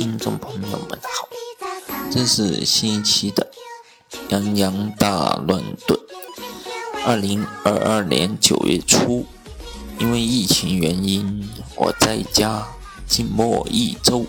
[0.00, 1.28] 听众朋友们好，
[2.10, 3.46] 这是新一期的
[4.30, 6.00] 《洋洋大乱炖》。
[7.04, 9.26] 二零二二年九月初，
[9.98, 12.66] 因为疫情原因，我在家
[13.06, 14.24] 静默一周。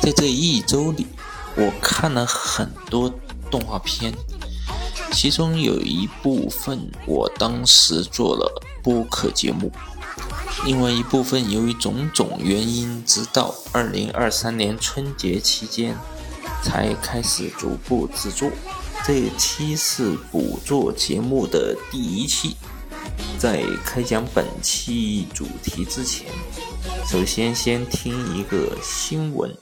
[0.00, 1.08] 在这一周里，
[1.56, 3.12] 我看了很多
[3.50, 4.14] 动画片，
[5.10, 9.68] 其中有一部分我当时做了播客节目。
[10.64, 15.96] 另外一部分由于种种原因，直到二零二三年春节期间
[16.62, 18.50] 才开始逐步制作。
[19.04, 22.56] 这期是补做节目的第一期。
[23.38, 26.26] 在开讲本期主题之前，
[27.06, 29.56] 首先先听一个新闻：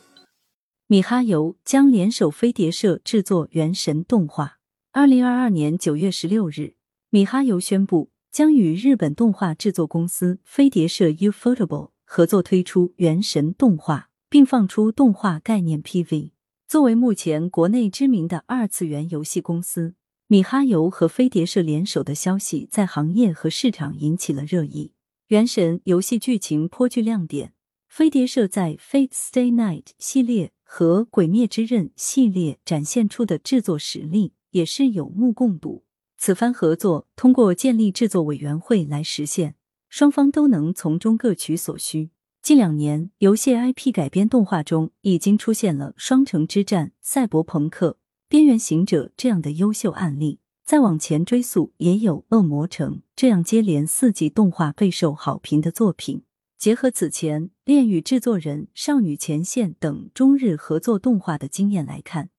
[0.87, 4.59] 米哈游将联手飞碟社制作《原神》动画。
[4.93, 6.77] 二零二二年九月十六日，
[7.11, 8.14] 米哈游宣布。
[8.35, 16.33] 将与日本动画制作公司飞碟社 Ufotable 合作推出《原神》动画，并放出动画概念 PV。
[16.67, 19.95] 作为目前国内知名的二次元游戏公司，
[20.27, 24.91] 米哈游和飞碟社联手的消息在行业和市场引起了热议。
[25.29, 27.53] 《原神》游戏剧情颇具亮点，
[27.89, 35.85] 飞碟社在《Fate Stay Night》系列和《鬼灭之刃》系列展现出的制作实力也是有目共睹。
[36.17, 39.57] 此番合作通过建立制作委员会来实现，
[39.89, 42.11] 双方都能从中各取所需。
[42.41, 47.91] 近两年，游戏 IP 改编动画中已经出现了《双城之战》《赛博朋克》
[48.29, 50.41] 《边缘行者》这样的优秀案例。
[50.65, 56.23] 再往前追溯，也有《恶魔城》这样接连四季动画备受好评的作品。
[56.57, 62.31] 结合此前恋与制作人、少女前线等中日合作动画的经验来看，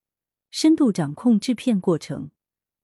[0.49, 2.31] 深度掌控制片过程。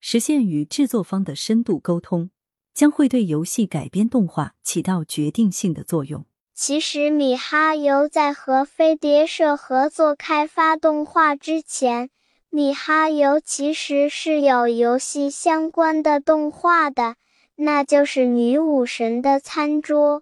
[0.02, 2.32] 实现与制作方的深度沟通，
[2.74, 6.26] 将会对游戏改编动画起到决定性的作用。
[6.54, 12.10] 其实，米哈游在和飞碟社合作开发动画之前，
[12.50, 17.16] 米哈游其实是有游戏相关的动画的，
[17.56, 20.22] 那就是《女武神的餐桌》。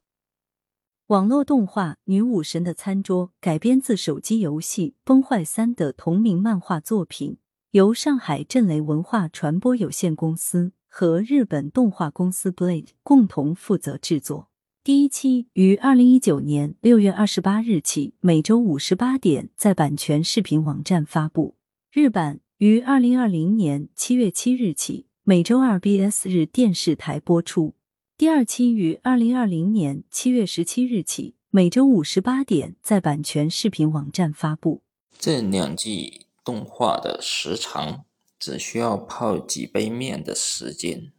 [1.07, 7.37] 网络动画《女武神的餐桌》改编自手机游戏《崩坏三》的同名漫画作品。
[7.71, 14.49] 由上海震雷文化传播有限公司和日本动画公司 Blade 共同负责制作。
[14.83, 21.57] 第一期于二零一九年六月二十八日起每周五十八点在版权视频网站发布，
[21.91, 27.75] 日版于二零二零年七月七日起每周二 BS 日电视台播出。
[28.17, 34.81] 第二期于二零二零年七月十七日起每周五十八点在版权视频网站发布。
[35.19, 36.28] 这两季。
[36.43, 38.05] 动画的时长
[38.39, 41.11] 只需要泡几杯面的时间。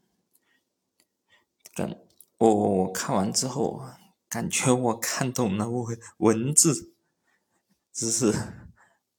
[1.74, 2.00] 感
[2.38, 3.82] 我我我看完之后，
[4.28, 6.94] 感觉我看懂了文文字，
[7.92, 8.34] 只是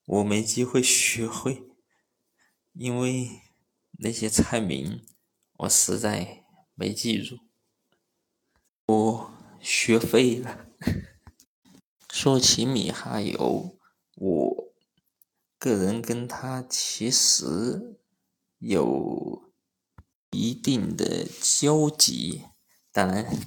[0.06, 1.63] 我没机会学会，
[2.73, 3.41] 因为
[4.00, 5.06] 那些菜名
[5.57, 6.44] 我实在
[6.75, 7.38] 没记住，
[8.88, 10.67] 我学废了。
[12.11, 13.78] 说起米哈游，
[14.16, 14.60] 我。
[15.61, 17.95] 个人跟他其实
[18.57, 19.53] 有
[20.31, 22.45] 一定的交集，
[22.91, 23.38] 当然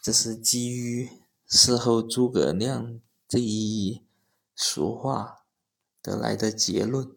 [0.00, 1.10] 这是基于
[1.48, 4.06] 事后诸葛亮这一
[4.54, 5.44] 俗话
[6.00, 7.16] 得来的结论。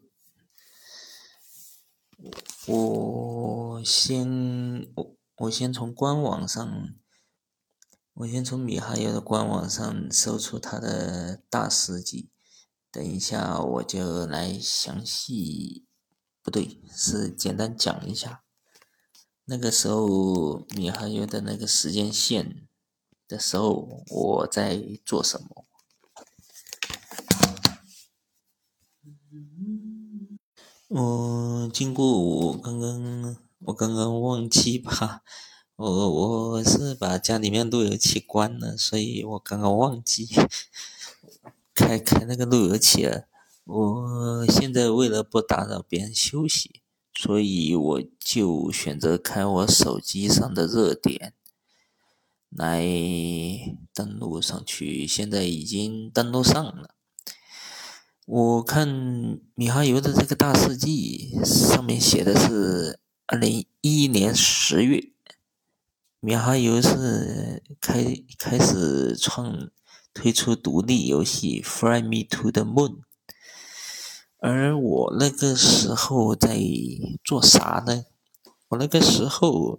[2.66, 6.88] 我先我我先从官网上，
[8.14, 12.32] 我先从米哈游的官网上搜出他的大事记。
[12.94, 15.84] 等一下，我就来详细，
[16.40, 18.44] 不对，是简单讲一下，
[19.46, 22.68] 那个时候米哈游的那个时间线
[23.26, 25.66] 的时候，我在做什么？
[30.86, 35.24] 我经过我刚刚，我刚刚忘记吧，
[35.74, 40.28] 我我是把家里面路由器关了，所以我刚刚忘记。
[41.74, 43.24] 开开那个路由器了。
[43.64, 46.82] 我现在为了不打扰别人休息，
[47.14, 51.32] 所以我就选择开我手机上的热点
[52.50, 52.84] 来
[53.94, 55.06] 登录上去。
[55.06, 56.94] 现在已经登录上了。
[58.26, 58.88] 我看
[59.54, 65.10] 米哈游的这个大事记上面写的是二零一一年十月，
[66.20, 69.70] 米哈游是开开始创。
[70.14, 72.90] 推出独立游戏《Fly Me to the Moon》，
[74.38, 76.56] 而我那个时候在
[77.24, 78.04] 做啥呢？
[78.68, 79.78] 我那个时候，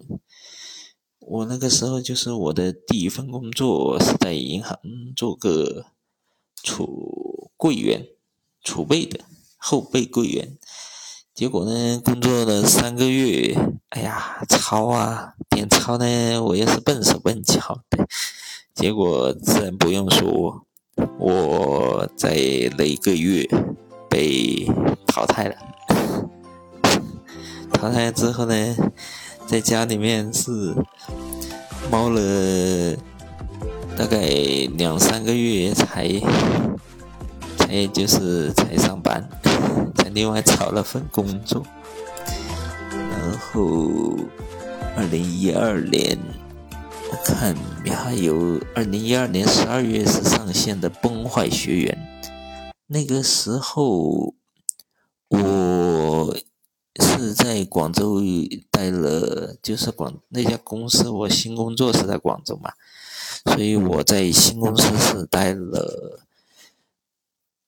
[1.19, 4.77] 我那个时候就是我的第一份工作是在银行
[5.15, 5.87] 做个
[6.61, 8.07] 储柜员，
[8.61, 9.21] 储备的
[9.57, 10.57] 后备柜员。
[11.33, 13.57] 结果呢，工作了三个月，
[13.89, 18.07] 哎呀，抄啊，点钞呢，我也是笨手笨脚的。
[18.75, 20.65] 结果自然不用说，
[21.17, 22.35] 我在
[22.77, 23.47] 那一个月
[24.09, 24.69] 被
[25.07, 25.55] 淘汰了。
[27.71, 28.75] 淘汰之后呢，
[29.47, 30.75] 在家里面是
[31.89, 32.21] 猫了
[33.97, 34.19] 大概
[34.77, 36.09] 两三个月才
[37.57, 39.27] 才就是才上班。
[39.95, 41.65] 才另外找了份工作，
[42.91, 43.89] 然后
[44.97, 46.19] 二零一二年，
[47.23, 47.55] 看
[47.85, 51.97] 还有二零一二年十二月是上线的《崩坏学园》，
[52.87, 54.33] 那个时候
[55.29, 56.37] 我
[56.95, 58.21] 是在广州
[58.69, 62.73] 待了，就是广那家公司，我新工作是在广州嘛，
[63.45, 66.19] 所以我在新公司是待了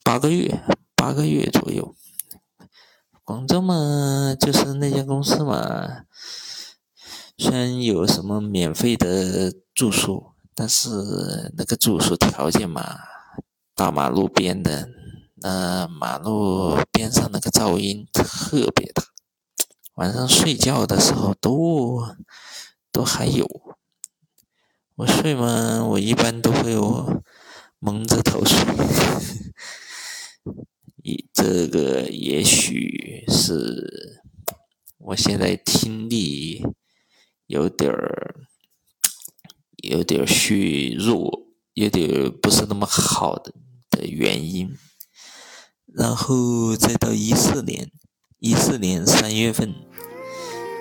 [0.03, 0.61] 八个月，
[0.95, 1.95] 八个月左右。
[3.23, 6.05] 广州嘛，就是那家公司嘛，
[7.37, 12.97] 虽然有什么免费的住宿，但是那个住宿条件嘛，
[13.75, 14.89] 大马路边的，
[15.35, 19.03] 那马路边上那个噪音特别大，
[19.93, 22.03] 晚上睡觉的时候都
[22.91, 23.47] 都还有。
[24.95, 26.73] 我睡嘛，我一般都会
[27.77, 28.57] 蒙着头睡。
[31.31, 34.23] 这个也许是
[34.97, 36.65] 我现在听力
[37.47, 38.35] 有点儿
[39.83, 43.53] 有点虚弱，有点不是那么好的
[43.89, 44.69] 的原因。
[45.93, 47.89] 然后再到一四年，
[48.39, 49.73] 一四年三月份，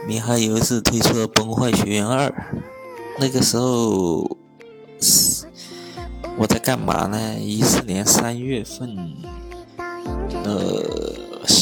[0.06, 2.28] 米哈游是推出了《崩坏学园二》，
[3.18, 4.38] 那个时候
[5.00, 5.46] 是
[6.36, 7.38] 我在干嘛呢？
[7.40, 9.14] 一四年三月份。
[10.44, 11.15] 呃，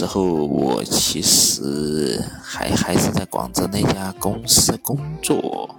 [0.04, 5.74] 时候我其实还还是在广州那家公司工作，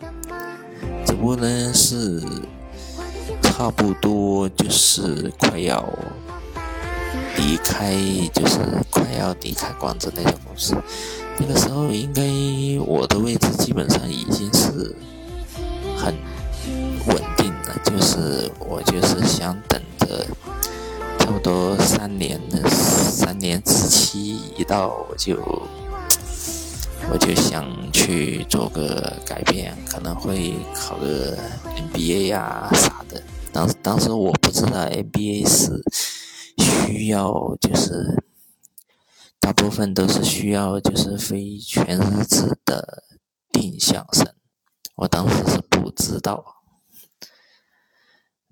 [1.06, 2.20] 只不过呢是
[3.44, 5.88] 差不多就是快要
[7.38, 7.94] 离开，
[8.34, 8.58] 就是
[8.90, 10.76] 快要离开广州那家公司。
[11.38, 12.24] 那个时候应该
[12.84, 14.96] 我的位置基本上已经是
[15.96, 16.12] 很
[17.06, 20.26] 稳定了，就是我就是想等着。
[21.26, 25.36] 差不多三年的三年之期一到，我就
[27.12, 31.36] 我就想去做个改变，可能会考个
[31.66, 33.24] MBA 呀啥的。
[33.52, 35.84] 当当时我不知道 MBA 是
[36.60, 38.24] 需要，就是
[39.40, 43.04] 大部分都是需要就是非全日制的
[43.52, 44.32] 定向生，
[44.96, 46.55] 我当时是不知道。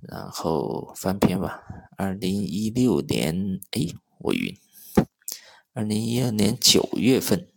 [0.08, 1.62] 然后翻篇吧。
[1.98, 3.88] 二零一六年，哎，
[4.20, 4.58] 我晕。
[5.74, 7.48] 二零一二年九月份，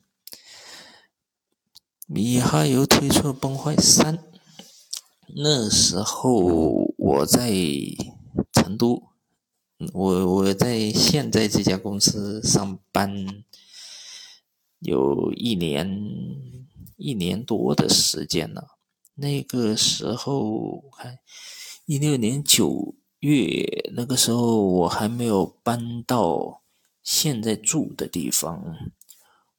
[2.07, 4.19] 米哈游推出《崩坏三》。
[5.35, 7.51] 那时候我在
[8.53, 9.09] 成都，
[9.93, 13.45] 我我在现在这家公司上班
[14.79, 16.01] 有一年
[16.97, 18.79] 一年多的时间了。
[19.15, 21.19] 那个时候还。
[21.89, 26.65] 一六年九月，那个时候我还没有搬到
[27.01, 28.75] 现在住的地方。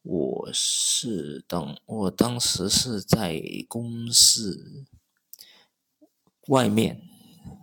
[0.02, 4.86] 我是当我当时是在公司
[6.50, 7.02] 外面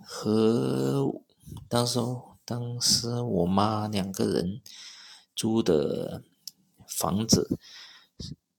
[0.03, 1.21] 和
[1.69, 1.99] 当时
[2.47, 4.63] 当时我妈两个人
[5.37, 6.23] 租的
[6.89, 7.59] 房子，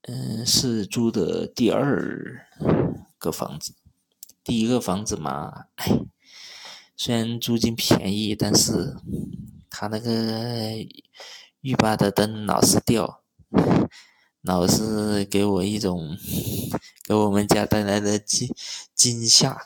[0.04, 2.48] 嗯，是租的第二
[3.18, 3.74] 个房子。
[4.46, 6.02] 第一个房子嘛，哎，
[6.96, 8.96] 虽然租金便宜，但是
[9.72, 10.12] 他那个
[11.62, 13.24] 浴霸的灯老是掉，
[14.42, 16.16] 老是给我一种
[17.06, 18.48] 给我们家带来的惊
[18.94, 19.66] 惊吓，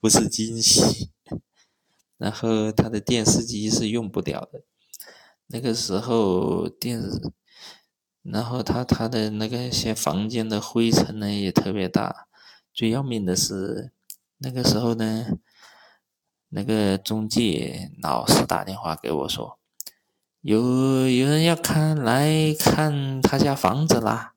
[0.00, 1.10] 不是惊喜。
[2.16, 4.62] 然后他的电视机是用不了的，
[5.48, 7.02] 那个时候电，
[8.22, 12.28] 然后他他的那个些房间的灰尘呢也特别大。
[12.74, 13.92] 最要命的是，
[14.38, 15.38] 那个时候呢，
[16.48, 19.60] 那个中介老是打电话给我说，
[20.40, 24.34] 有有人要看来看他家房子啦。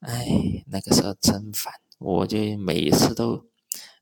[0.00, 3.46] 哎，那个时候真烦，我就每次都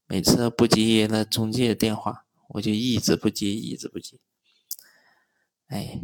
[0.06, 4.16] 每次都不接那中介电话，我就一直不接，一直不接。
[5.66, 6.00] 哎，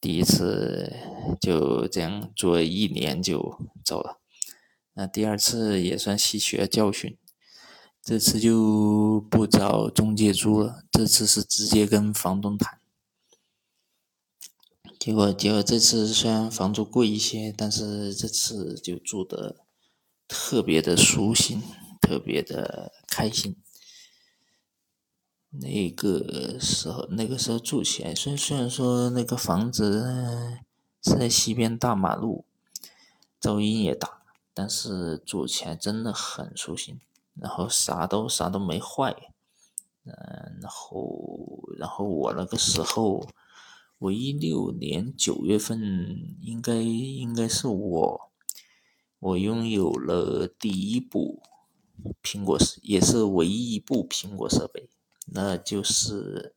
[0.00, 0.92] 第一次
[1.40, 4.19] 就这样做一年就走了。
[5.00, 7.16] 那第二次也算吸取了教训，
[8.02, 12.78] 这次就不找中介租了，这次是直接跟房东谈。
[14.98, 19.64] 结果结果这次虽然房租贵一些，但是这次就住的
[20.28, 21.62] 特别的舒心，
[22.02, 23.56] 特别的开心。
[25.48, 30.58] 那个时候那个时候住起来，虽虽然说那个房子
[31.02, 32.44] 是在西边大马路，
[33.40, 34.19] 噪音也大，
[34.60, 37.00] 但是做起来真的很舒心，
[37.32, 39.32] 然后啥都啥都没坏。
[40.04, 43.26] 嗯，然后然后我那个时候。
[44.00, 45.78] 我一六年九月份，
[46.40, 48.30] 应该应该是我，
[49.18, 51.42] 我拥有了第一部
[52.22, 54.88] 苹果设，也是唯一一部苹果设备，
[55.26, 56.54] 那就是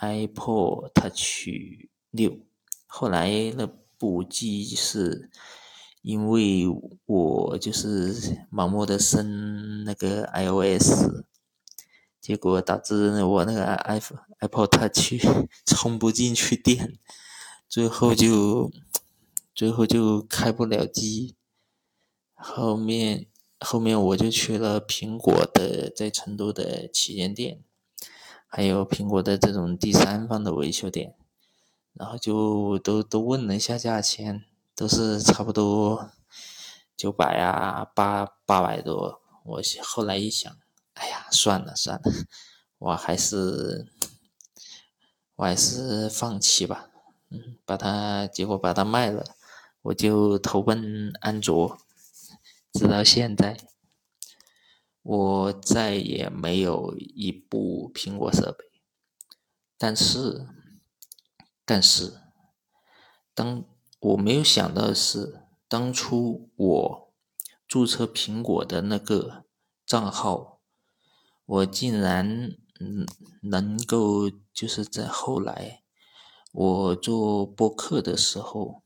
[0.00, 1.46] iPod Touch
[2.10, 2.40] 六。
[2.88, 5.30] 后来那部机是
[6.02, 6.66] 因为
[7.06, 11.24] 我就是盲目的升那个 iOS。
[12.20, 15.14] 结果导致我那个 iPhone Apple Touch
[15.64, 16.98] 充不进去电，
[17.66, 18.70] 最后就
[19.54, 21.34] 最后就开不了机。
[22.34, 23.26] 后面
[23.58, 27.64] 后面我就去了苹果的在成都的旗舰店，
[28.46, 31.14] 还有苹果的这种第三方的维修店，
[31.94, 34.44] 然后就都都问了一下价钱，
[34.80, 36.10] 都是差不多
[36.96, 39.20] 九百啊八八百多。
[39.44, 40.50] 我后来一想。
[40.94, 42.02] 哎呀，算了算了，
[42.78, 43.86] 我还是
[45.36, 46.88] 我还是放弃吧。
[47.28, 49.22] 嗯，把它结果把它卖了，
[49.82, 51.78] 我就投奔安卓，
[52.72, 53.58] 直到现在，
[55.02, 58.64] 我再也没有一部苹果设备。
[59.76, 60.46] 但是，
[61.66, 62.18] 但是，
[63.34, 63.64] 当
[64.00, 67.12] 我没有想到的是，当初我
[67.68, 69.44] 注册苹果的那个
[69.86, 70.58] 账号。
[71.44, 73.04] 我竟然嗯
[73.42, 75.82] 能够就是在后来
[76.52, 78.82] 我做播客的时候，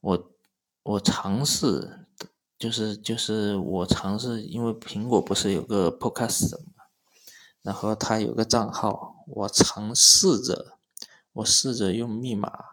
[0.00, 0.30] 我
[0.84, 2.06] 我尝试
[2.56, 6.84] 就是就是我尝试，因为苹果不是有个 Podcast 嘛，
[7.62, 10.78] 然后它有个账号，我尝试着
[11.32, 12.71] 我试着用密码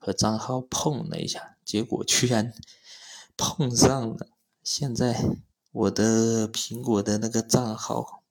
[0.00, 2.52] 和账号碰了一下，结果居然
[3.36, 4.26] 碰上了，
[4.64, 5.38] 现在。
[5.72, 8.24] 我的苹果的那个账号，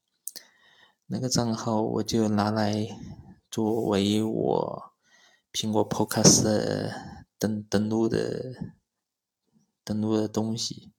[1.06, 2.86] 那个账号我就拿来
[3.50, 4.92] 作为我
[5.54, 6.92] 苹果 Podcast
[7.38, 8.74] 登登录的
[9.86, 10.92] 登录的东西。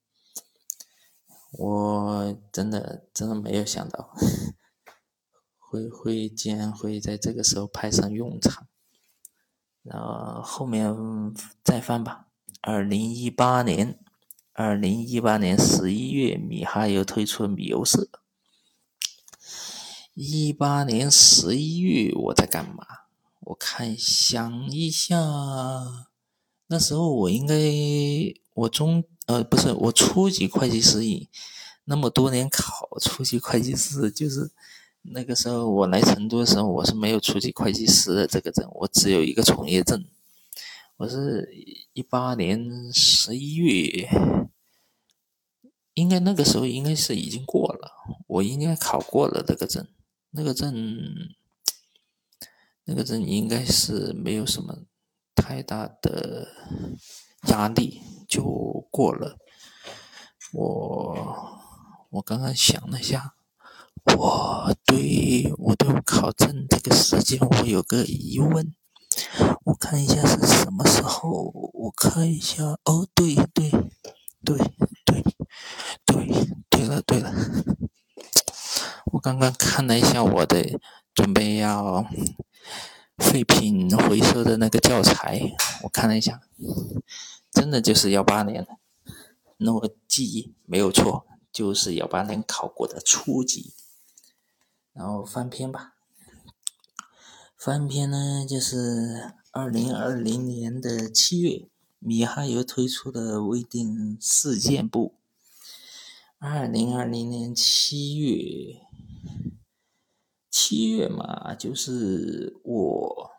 [1.52, 4.14] 我真的真的没有想到，
[5.60, 8.66] 会会竟然会在这个时候派上用场。
[9.82, 10.94] 然后后面
[11.62, 12.26] 再翻吧，
[12.60, 13.98] 二零一八年。
[14.52, 18.10] 二零一八年十一月，米哈游推出米游社。
[20.12, 22.84] 一八年十一月，我在干嘛？
[23.38, 25.16] 我看想一下，
[26.66, 27.54] 那时候我应该
[28.52, 30.98] 我中呃不是我初级会计师，
[31.84, 34.50] 那么多年考初级会计师，就是
[35.02, 40.04] 那个时候我来成都的时候，我是没有初级会计师的这个证，我只有一个从业证。
[40.98, 41.48] 我是
[41.92, 44.08] 一八年十一月。
[45.94, 47.92] 应该那个时候应该是已经过了，
[48.26, 49.86] 我应该考过了那个证，
[50.30, 50.72] 那个证，
[52.84, 54.84] 那个证应该是没有什么
[55.34, 56.48] 太大的
[57.48, 59.36] 压力就过了。
[60.52, 61.60] 我
[62.10, 63.34] 我刚刚想了一下，
[64.16, 68.74] 我对我对考证这个时间我有个疑问，
[69.64, 73.70] 我看一下是什么时候，我看一下，哦，对对
[74.44, 74.56] 对
[75.04, 75.24] 对。
[76.06, 76.26] 对，
[76.70, 77.32] 对了，对了，
[79.12, 80.80] 我刚刚看了一下我的
[81.14, 82.04] 准备要
[83.18, 85.40] 废品回收的那个教材，
[85.82, 86.40] 我看了一下，
[87.52, 88.66] 真的就是幺八年，
[89.58, 93.74] 那我记忆没有错，就是幺八年考过的初级。
[95.00, 95.94] 然后翻篇吧，
[97.56, 105.14] 翻篇呢就是二零二零年的七月，米哈游推出的微定事件簿。
[106.38, 108.82] 二零二零年七月，
[110.50, 113.30] 七月嘛，就是我，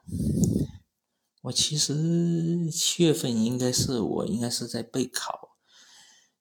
[1.44, 5.56] 我其实七月份应该是我应该是在备考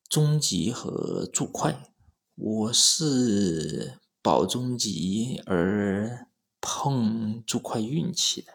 [0.09, 1.77] 中级和注会，
[2.37, 6.29] 我是保中级而
[6.61, 8.53] 碰住块运气的。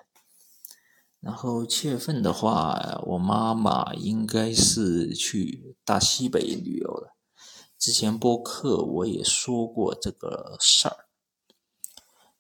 [1.20, 7.16] 然后七月份的话，我妈妈应该是去大西北旅游了。
[7.80, 11.08] 之前播客我也说过这个事儿，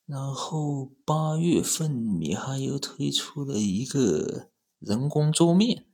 [0.05, 5.85] 然后八月份米哈游推出了一个人工桌面，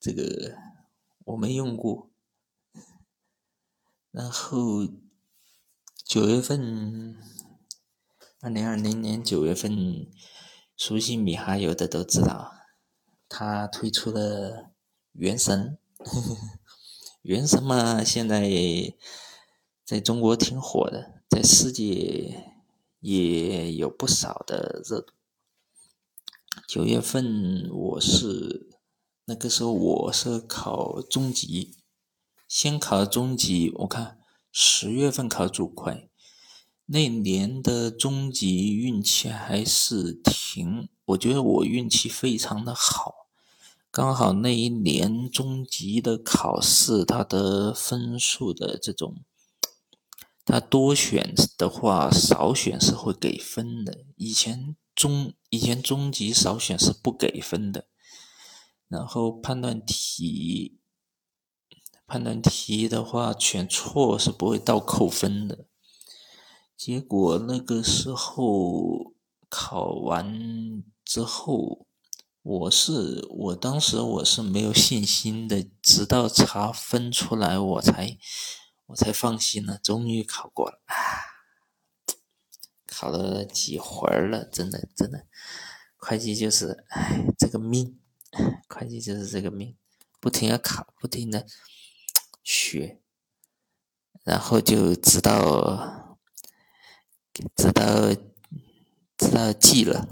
[0.00, 0.56] 这个
[1.24, 2.10] 我没用过。
[4.12, 4.86] 然后
[6.12, 7.16] 九月份，
[8.42, 10.06] 二零二零年九月份，
[10.76, 12.52] 熟悉米哈游的都知道，
[13.30, 14.64] 他推出了
[15.12, 15.78] 《原神》。
[17.22, 18.46] 原神嘛，现在
[19.86, 22.58] 在中国挺火的，在世界。
[23.00, 25.14] 也有不少的热度。
[26.68, 28.68] 九月份我是
[29.24, 31.78] 那个时候我是考中级，
[32.46, 34.21] 先考中级，我看
[34.52, 36.10] 十月份考主会，
[36.84, 43.14] 那年的中级运气还是挺，我觉得我运气非常的好，
[43.90, 49.24] 刚好那一年中级的考试，它的分数的这种。
[50.44, 54.04] 他多选的话，少选是会给分的。
[54.16, 57.86] 以前中以前中级少选是不给分的。
[58.88, 60.80] 然后判断题，
[62.12, 65.64] 判断题的话，选错是不会倒扣分的。
[66.76, 69.14] 结果那个时候
[69.48, 71.86] 考完之后，
[72.42, 78.18] 我是我当时我是没有信心的，直到查分出来我才。
[78.88, 80.82] 我才放心了，终于考过了，
[82.86, 85.24] 考了几回了，真的真的，
[85.96, 87.98] 会计就是，哎，这个命，
[88.68, 89.74] 会计就是这个命，
[90.20, 91.46] 不停的考，不停的
[92.42, 93.00] 学，
[94.24, 96.18] 然后就知道，
[97.56, 98.12] 知道，
[99.16, 100.08] 知道记了，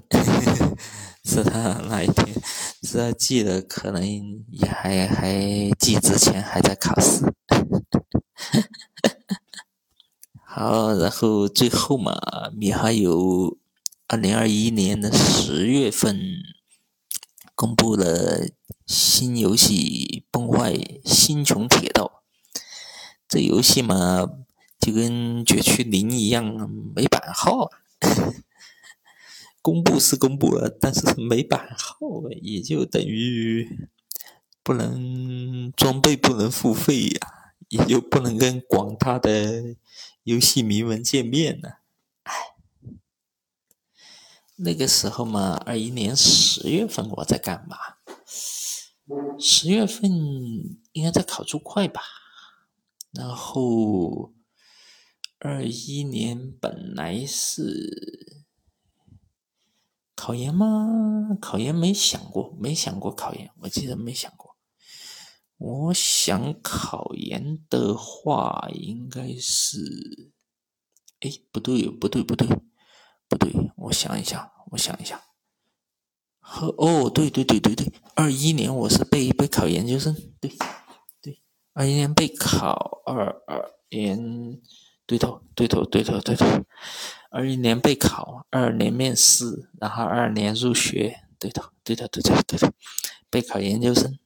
[1.25, 2.35] 是他那一天，
[2.83, 4.05] 知道记了，可能
[4.49, 7.25] 也还还记之前还在考试。
[10.45, 12.19] 好，然后最后嘛，
[12.53, 13.59] 米哈游
[14.09, 16.19] 二零二一年的十月份
[17.55, 18.49] 公布了
[18.87, 22.07] 新游戏《崩坏：星穹铁道》。
[23.31, 24.29] 这游戏嘛，
[24.81, 26.45] 就跟《绝区零》一样，
[26.97, 27.71] 没版号。
[29.63, 31.97] 公布是公布了，但是没版号，
[32.43, 33.89] 也就等于
[34.65, 37.37] 不能装备不能付费呀。
[37.69, 39.77] 也就不能跟广大的
[40.25, 41.79] 游戏迷们见面了，
[42.25, 42.35] 唉，
[44.57, 47.77] 那个时候嘛，二一年十月份我在干嘛？
[49.39, 50.11] 十月份
[50.91, 52.03] 应该在考注会吧？
[53.13, 54.33] 然后
[55.39, 58.45] 二一年本来是
[60.15, 61.37] 考研吗？
[61.41, 64.57] 考研没想过，没想过考研，我记得没想过。
[65.57, 70.33] 我想考研的话，应该是，
[71.21, 72.49] 哎，不对，不对，不对，
[73.29, 75.21] 不对，我想一想，我想一想，
[76.39, 80.51] 和哦，对对对对对，二一年我是备备考研究生，对，
[81.73, 84.61] 二一年备考，二二年
[85.07, 86.47] 对头对头对头对头，
[87.31, 92.73] 二一年备考，二二年面试，然后二二年入学，对头对头对头对头，
[93.31, 94.19] 备考研究生。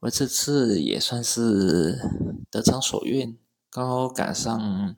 [0.00, 1.98] 我这次也算是
[2.50, 3.36] 得偿所愿，
[3.70, 4.96] 刚好赶上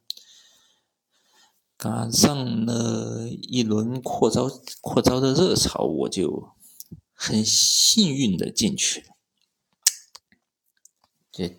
[1.76, 4.48] 赶上了一轮扩招
[4.80, 6.50] 扩招的热潮，我就
[7.12, 9.06] 很幸运的进去了。
[11.30, 11.56] 这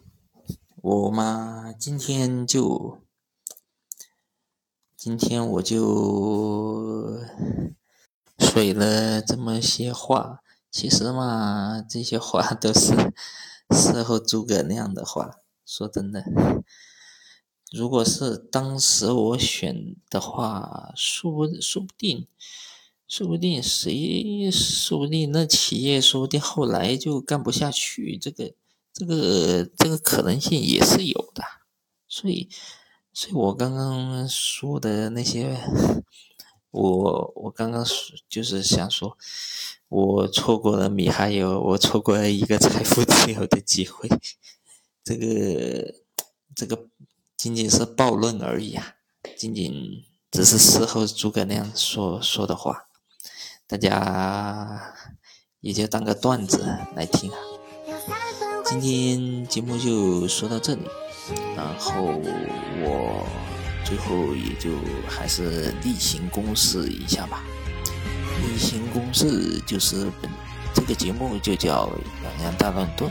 [0.81, 2.99] 我嘛，今天就
[4.95, 7.19] 今天我就
[8.37, 10.41] 说了这么些话。
[10.71, 13.13] 其实嘛，这些话都是
[13.71, 15.39] 事后诸葛亮的话。
[15.65, 16.23] 说真的，
[17.71, 22.25] 如果是当时我选的话，说不说不定，
[23.07, 28.17] 说不定谁，说不定那企业，说不定后来就干不下去。
[28.17, 28.53] 这个，
[28.99, 31.43] 这个，这个可能性也是有的。
[32.07, 32.49] 所以，
[33.13, 35.57] 所以我刚刚说的那些，
[36.71, 39.17] 我我刚刚说就是想说。
[39.89, 44.07] 我错过了米哈游，我错过了一个财富自由的机会。
[45.03, 45.95] 这个，
[46.55, 46.87] 这个
[47.35, 48.93] 仅仅是暴论而已啊，
[49.35, 52.85] 仅仅只是事后诸葛亮说说的话，
[53.65, 54.93] 大家
[55.59, 56.59] 也就当个段子
[56.95, 57.58] 来听啊。
[58.69, 60.81] 今天节目就说到这里，
[61.57, 63.25] 然后我
[63.83, 64.69] 最后也就
[65.09, 67.41] 还是例行公事一下吧。
[68.43, 70.29] 例行公事就是本
[70.71, 71.87] 这个节目就叫
[72.23, 73.09] 《洋洋大乱炖》，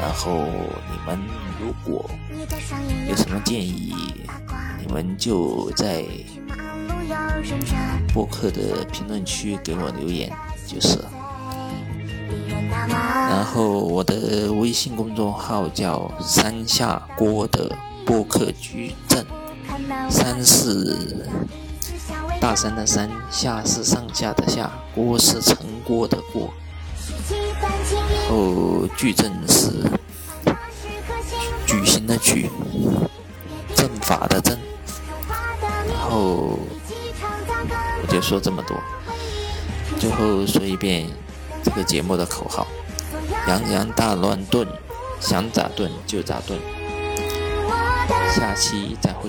[0.00, 1.18] 然后你们
[1.60, 2.10] 如果
[3.06, 3.94] 有什么建议，
[4.80, 6.06] 你们就在
[8.14, 10.34] 播客的评论区给我留言
[10.66, 10.98] 就是。
[13.28, 19.24] 然后我的微信公众号叫山下锅的播客矩阵，
[20.10, 21.26] 山是
[22.40, 26.52] 大山的山，下是上下的下，锅是成锅的锅。
[28.28, 29.70] 后矩阵是
[31.66, 32.50] 矩形的矩，
[33.74, 34.58] 阵法的阵。
[35.88, 36.58] 然后
[38.00, 38.76] 我就说这么多，
[39.98, 41.06] 最后说一遍
[41.62, 42.66] 这个节目的口号。
[43.48, 44.66] 洋洋大乱炖，
[45.20, 46.58] 想咋炖就咋炖。
[48.34, 49.28] 下期再会。